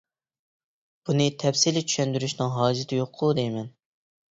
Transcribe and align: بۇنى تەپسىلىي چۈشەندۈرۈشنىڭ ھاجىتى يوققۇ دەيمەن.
بۇنى 1.09 1.27
تەپسىلىي 1.43 1.87
چۈشەندۈرۈشنىڭ 1.93 2.51
ھاجىتى 2.57 3.01
يوققۇ 3.05 3.33
دەيمەن. 3.43 3.73